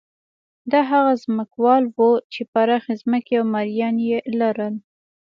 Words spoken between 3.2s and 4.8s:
او مریان یې لرل.